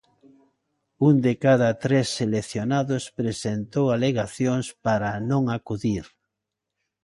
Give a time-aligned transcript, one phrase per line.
[1.09, 6.05] Un de cada tres seleccionados presentou alegacións para non acudir.